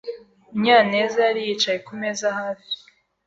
[0.53, 2.69] Munyanez yari yicaye kumeza hafi.